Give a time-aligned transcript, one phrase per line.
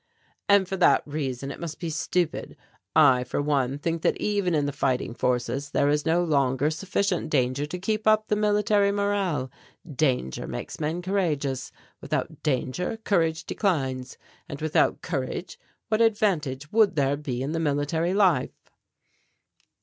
[0.49, 2.57] "And for that reason it must be stupid
[2.95, 7.29] I, for one, think that even in the fighting forces there is no longer sufficient
[7.29, 9.51] danger to keep up the military morale.
[9.87, 14.17] Danger makes men courageous without danger courage declines
[14.49, 15.59] and without courage
[15.89, 18.71] what advantage would there be in the military life?"